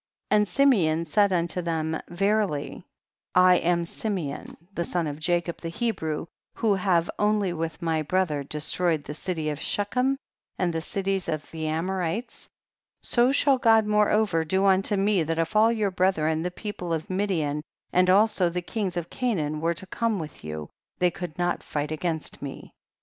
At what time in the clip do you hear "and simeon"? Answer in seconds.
0.41-1.05